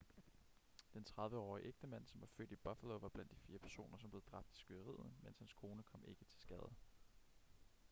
[0.95, 4.21] den 30-årige ægtemand som var født i buffalo var blandt de fire personer som blev
[4.31, 6.69] dræbt i skyderiet men hans kone kom ikke til skade